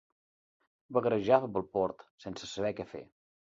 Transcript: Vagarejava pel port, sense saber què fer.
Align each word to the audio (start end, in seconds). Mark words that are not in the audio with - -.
Vagarejava 0.97 1.51
pel 1.59 1.67
port, 1.79 2.03
sense 2.27 2.53
saber 2.57 2.75
què 2.81 2.91
fer. 2.97 3.07